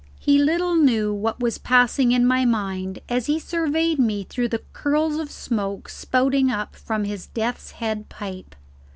He 0.17 0.39
little 0.39 0.73
knew 0.75 1.13
what 1.13 1.39
was 1.41 1.59
passing 1.59 2.11
in 2.11 2.25
my 2.25 2.43
mind 2.43 3.01
as 3.07 3.27
he 3.27 3.37
surveyed 3.37 3.99
me 3.99 4.23
through 4.23 4.47
the 4.47 4.63
curls 4.73 5.17
of 5.17 5.29
smoke 5.29 5.89
spouting 5.89 6.49
up 6.49 6.75
from 6.75 7.03
his 7.03 7.27
death's 7.27 7.69
head 7.73 8.09
pipe. 8.09 8.55